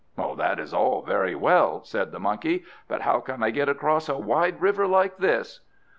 [0.35, 2.63] "That is all very well," said the Monkey.
[2.87, 5.59] "But how can I get across a wide river like this?"